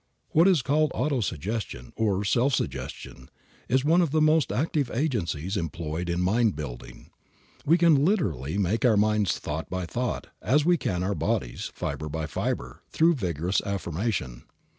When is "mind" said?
6.21-6.55